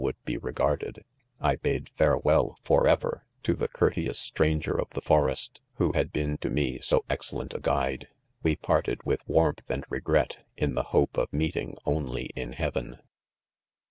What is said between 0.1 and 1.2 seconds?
be regarded;